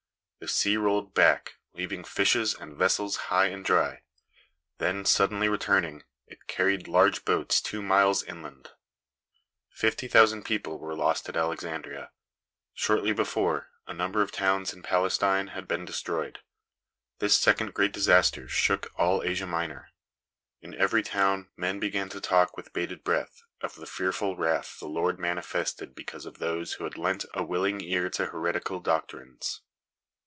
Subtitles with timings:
[0.43, 4.01] The sea rolled back, leaving fishes and vessels high and dry;
[4.79, 8.71] then, suddenly returning, it carried large boats two miles inland.
[9.69, 12.09] Fifty thousand people were lost at Alexandria.
[12.73, 16.39] Shortly before, a number of towns in Palestine had been destroyed.
[17.19, 19.91] This second great disaster shook all Asia Minor.
[20.59, 24.87] In every town men began to talk, with bated breath, of the fearful wrath the
[24.87, 29.61] Lord manifested because of those who had lent a willing ear to heretical doctrines.